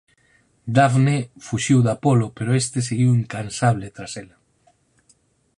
[0.75, 1.15] Dafne
[1.45, 4.37] fuxiu de Apolo pero este seguiu incansable tras ela.